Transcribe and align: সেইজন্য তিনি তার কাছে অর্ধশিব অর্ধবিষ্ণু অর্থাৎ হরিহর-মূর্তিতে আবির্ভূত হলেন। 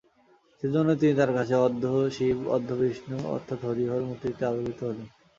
সেইজন্য 0.63 0.89
তিনি 0.99 1.13
তার 1.15 1.31
কাছে 1.37 1.53
অর্ধশিব 1.59 2.37
অর্ধবিষ্ণু 2.55 3.17
অর্থাৎ 3.35 3.59
হরিহর-মূর্তিতে 3.63 4.43
আবির্ভূত 4.45 4.79
হলেন। 4.83 5.07